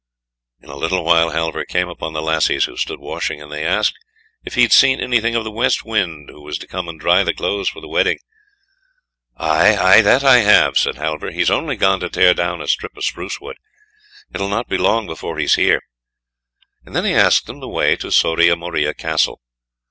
[0.61, 3.99] In a little while Halvor came upon the lassies who stood washing, and they asked
[4.43, 7.23] if he had seen anything of the West Wind who was to come and dry
[7.23, 8.17] the clothes for the wedding.
[9.37, 12.97] "Aye, aye, that I have," said Halvor, "he's only gone to tear down a strip
[12.97, 13.57] of spruce wood.
[14.33, 15.81] It'll not be long before he's here,"
[16.83, 19.39] and then he asked them the way to Soria Moria Castle.